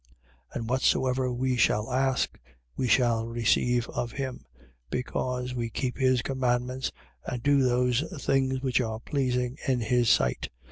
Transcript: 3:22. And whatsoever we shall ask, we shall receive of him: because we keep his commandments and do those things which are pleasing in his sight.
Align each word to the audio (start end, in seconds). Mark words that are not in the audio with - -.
3:22. 0.53 0.55
And 0.55 0.67
whatsoever 0.67 1.31
we 1.31 1.55
shall 1.55 1.91
ask, 1.93 2.39
we 2.75 2.87
shall 2.87 3.27
receive 3.27 3.87
of 3.89 4.13
him: 4.13 4.43
because 4.89 5.53
we 5.53 5.69
keep 5.69 5.99
his 5.99 6.23
commandments 6.23 6.91
and 7.23 7.43
do 7.43 7.61
those 7.61 8.01
things 8.25 8.61
which 8.63 8.81
are 8.81 8.99
pleasing 8.99 9.59
in 9.67 9.81
his 9.81 10.09
sight. 10.09 10.49